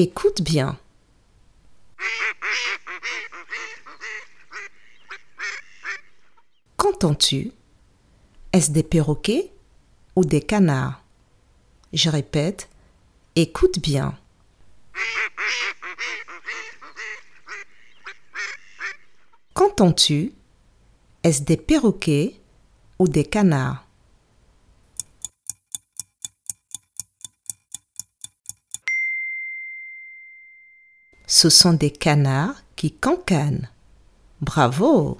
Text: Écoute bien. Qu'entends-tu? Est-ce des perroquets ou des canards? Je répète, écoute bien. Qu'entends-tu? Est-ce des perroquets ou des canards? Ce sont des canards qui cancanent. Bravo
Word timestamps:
Écoute 0.00 0.42
bien. 0.42 0.78
Qu'entends-tu? 6.76 7.50
Est-ce 8.52 8.70
des 8.70 8.84
perroquets 8.84 9.50
ou 10.14 10.24
des 10.24 10.40
canards? 10.40 11.02
Je 11.92 12.10
répète, 12.10 12.68
écoute 13.34 13.80
bien. 13.80 14.16
Qu'entends-tu? 19.52 20.32
Est-ce 21.24 21.42
des 21.42 21.56
perroquets 21.56 22.40
ou 23.00 23.08
des 23.08 23.24
canards? 23.24 23.87
Ce 31.30 31.50
sont 31.50 31.74
des 31.74 31.90
canards 31.90 32.64
qui 32.74 32.90
cancanent. 32.90 33.68
Bravo 34.40 35.18